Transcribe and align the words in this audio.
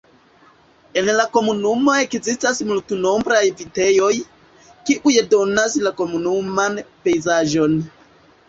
En 1.01 1.09
la 1.17 1.25
komunumo 1.35 1.93
ekzistas 2.05 2.61
multnombraj 2.69 3.43
vitejoj, 3.61 4.11
kiuj 4.89 5.15
dominas 5.35 5.79
la 5.89 5.95
komunuman 6.01 6.83
pejzaĝon. 7.07 7.79